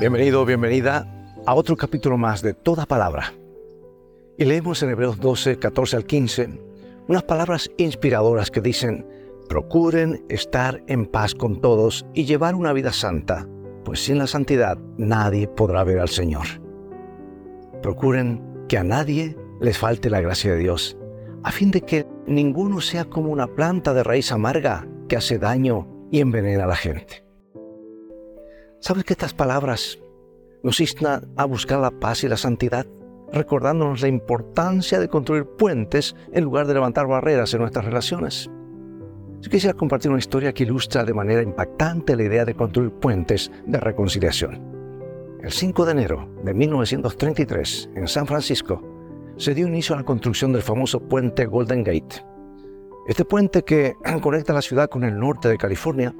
Bienvenido, 0.00 0.46
bienvenida 0.46 1.06
a 1.44 1.54
otro 1.54 1.76
capítulo 1.76 2.16
más 2.16 2.40
de 2.40 2.54
Toda 2.54 2.86
Palabra. 2.86 3.34
Y 4.38 4.46
leemos 4.46 4.82
en 4.82 4.88
Hebreos 4.88 5.20
12, 5.20 5.58
14 5.58 5.96
al 5.96 6.06
15 6.06 6.58
unas 7.08 7.22
palabras 7.24 7.70
inspiradoras 7.76 8.50
que 8.50 8.62
dicen, 8.62 9.06
procuren 9.46 10.24
estar 10.30 10.82
en 10.86 11.04
paz 11.04 11.34
con 11.34 11.60
todos 11.60 12.06
y 12.14 12.24
llevar 12.24 12.54
una 12.54 12.72
vida 12.72 12.94
santa, 12.94 13.46
pues 13.84 14.02
sin 14.02 14.16
la 14.16 14.26
santidad 14.26 14.78
nadie 14.96 15.48
podrá 15.48 15.84
ver 15.84 15.98
al 15.98 16.08
Señor. 16.08 16.46
Procuren 17.82 18.42
que 18.70 18.78
a 18.78 18.84
nadie 18.84 19.36
les 19.60 19.76
falte 19.76 20.08
la 20.08 20.22
gracia 20.22 20.52
de 20.52 20.60
Dios, 20.60 20.96
a 21.42 21.52
fin 21.52 21.70
de 21.70 21.82
que 21.82 22.06
ninguno 22.26 22.80
sea 22.80 23.04
como 23.04 23.30
una 23.30 23.48
planta 23.48 23.92
de 23.92 24.02
raíz 24.02 24.32
amarga 24.32 24.88
que 25.10 25.18
hace 25.18 25.38
daño 25.38 26.08
y 26.10 26.20
envenena 26.20 26.64
a 26.64 26.68
la 26.68 26.76
gente. 26.76 27.29
¿Sabes 28.80 29.04
que 29.04 29.12
estas 29.12 29.34
palabras 29.34 29.98
nos 30.62 30.80
instan 30.80 31.30
a 31.36 31.44
buscar 31.44 31.80
la 31.80 31.90
paz 31.90 32.24
y 32.24 32.28
la 32.28 32.38
santidad, 32.38 32.86
recordándonos 33.30 34.00
la 34.00 34.08
importancia 34.08 34.98
de 34.98 35.08
construir 35.08 35.44
puentes 35.44 36.16
en 36.32 36.44
lugar 36.44 36.66
de 36.66 36.72
levantar 36.72 37.06
barreras 37.06 37.52
en 37.52 37.60
nuestras 37.60 37.84
relaciones? 37.84 38.50
Yo 39.42 39.50
quisiera 39.50 39.76
compartir 39.76 40.10
una 40.10 40.18
historia 40.18 40.54
que 40.54 40.62
ilustra 40.62 41.04
de 41.04 41.12
manera 41.12 41.42
impactante 41.42 42.16
la 42.16 42.22
idea 42.22 42.46
de 42.46 42.54
construir 42.54 42.90
puentes 42.90 43.52
de 43.66 43.78
reconciliación. 43.78 45.38
El 45.42 45.52
5 45.52 45.84
de 45.84 45.92
enero 45.92 46.28
de 46.42 46.54
1933, 46.54 47.90
en 47.96 48.08
San 48.08 48.26
Francisco, 48.26 48.82
se 49.36 49.54
dio 49.54 49.68
inicio 49.68 49.94
a 49.94 49.98
la 49.98 50.04
construcción 50.04 50.54
del 50.54 50.62
famoso 50.62 51.00
puente 51.00 51.44
Golden 51.44 51.84
Gate. 51.84 52.24
Este 53.06 53.26
puente 53.26 53.62
que 53.62 53.92
conecta 54.22 54.54
la 54.54 54.62
ciudad 54.62 54.88
con 54.88 55.04
el 55.04 55.18
norte 55.18 55.48
de 55.48 55.58
California 55.58 56.14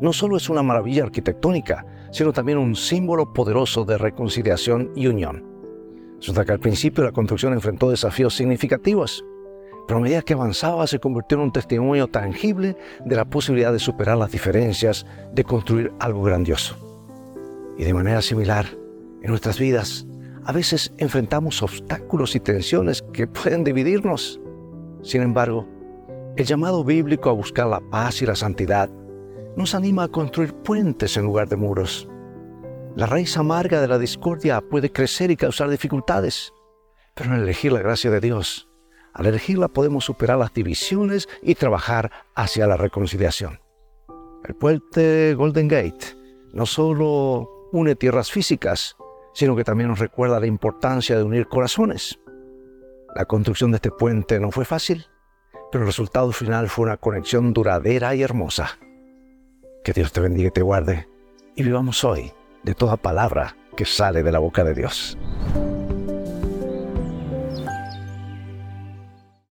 no 0.00 0.12
solo 0.12 0.36
es 0.36 0.48
una 0.48 0.62
maravilla 0.62 1.04
arquitectónica, 1.04 1.84
sino 2.10 2.32
también 2.32 2.58
un 2.58 2.74
símbolo 2.74 3.32
poderoso 3.32 3.84
de 3.84 3.98
reconciliación 3.98 4.90
y 4.94 5.06
unión. 5.06 5.44
Resulta 6.16 6.44
que 6.44 6.58
principio 6.58 7.04
la 7.04 7.12
construcción 7.12 7.52
enfrentó 7.52 7.90
desafíos 7.90 8.34
significativos, 8.34 9.24
pero 9.86 9.98
a 9.98 10.02
medida 10.02 10.22
que 10.22 10.34
avanzaba 10.34 10.86
se 10.86 10.98
convirtió 10.98 11.38
en 11.38 11.44
un 11.44 11.52
testimonio 11.52 12.08
tangible 12.08 12.76
de 13.04 13.16
la 13.16 13.24
posibilidad 13.24 13.72
de 13.72 13.78
superar 13.78 14.18
las 14.18 14.30
diferencias, 14.30 15.06
de 15.32 15.44
construir 15.44 15.92
algo 15.98 16.22
grandioso. 16.22 16.76
Y 17.78 17.84
de 17.84 17.94
manera 17.94 18.22
similar, 18.22 18.66
en 19.22 19.30
nuestras 19.30 19.58
vidas, 19.58 20.06
a 20.44 20.52
veces 20.52 20.92
enfrentamos 20.98 21.62
obstáculos 21.62 22.34
y 22.36 22.40
tensiones 22.40 23.02
que 23.12 23.26
pueden 23.26 23.64
dividirnos. 23.64 24.40
Sin 25.02 25.22
embargo, 25.22 25.66
el 26.36 26.44
llamado 26.44 26.84
bíblico 26.84 27.30
a 27.30 27.34
buscar 27.34 27.66
la 27.66 27.80
paz 27.80 28.22
y 28.22 28.26
la 28.26 28.36
santidad 28.36 28.90
nos 29.56 29.74
anima 29.74 30.04
a 30.04 30.08
construir 30.08 30.54
puentes 30.54 31.16
en 31.16 31.24
lugar 31.24 31.48
de 31.48 31.56
muros. 31.56 32.08
La 32.96 33.06
raíz 33.06 33.36
amarga 33.36 33.80
de 33.80 33.88
la 33.88 33.98
discordia 33.98 34.60
puede 34.60 34.90
crecer 34.92 35.30
y 35.30 35.36
causar 35.36 35.68
dificultades, 35.70 36.52
pero 37.14 37.32
al 37.32 37.42
elegir 37.42 37.72
la 37.72 37.80
gracia 37.80 38.10
de 38.10 38.20
Dios, 38.20 38.68
al 39.12 39.26
elegirla 39.26 39.68
podemos 39.68 40.04
superar 40.04 40.38
las 40.38 40.52
divisiones 40.52 41.28
y 41.42 41.54
trabajar 41.54 42.10
hacia 42.34 42.66
la 42.66 42.76
reconciliación. 42.76 43.60
El 44.44 44.54
puente 44.54 45.34
Golden 45.34 45.68
Gate 45.68 46.16
no 46.52 46.66
solo 46.66 47.68
une 47.72 47.94
tierras 47.94 48.30
físicas, 48.30 48.96
sino 49.32 49.54
que 49.54 49.64
también 49.64 49.88
nos 49.88 49.98
recuerda 49.98 50.40
la 50.40 50.46
importancia 50.46 51.16
de 51.16 51.22
unir 51.22 51.46
corazones. 51.46 52.18
La 53.14 53.24
construcción 53.24 53.70
de 53.70 53.76
este 53.76 53.90
puente 53.90 54.40
no 54.40 54.50
fue 54.50 54.64
fácil, 54.64 55.06
pero 55.70 55.84
el 55.84 55.88
resultado 55.88 56.32
final 56.32 56.68
fue 56.68 56.86
una 56.86 56.96
conexión 56.96 57.52
duradera 57.52 58.14
y 58.14 58.22
hermosa. 58.22 58.78
Que 59.82 59.92
Dios 59.92 60.12
te 60.12 60.20
bendiga 60.20 60.48
y 60.48 60.52
te 60.52 60.62
guarde 60.62 61.08
y 61.56 61.62
vivamos 61.62 62.04
hoy 62.04 62.32
de 62.62 62.74
toda 62.74 62.96
palabra 62.96 63.56
que 63.76 63.84
sale 63.84 64.22
de 64.22 64.32
la 64.32 64.38
boca 64.38 64.62
de 64.64 64.74
Dios. 64.74 65.16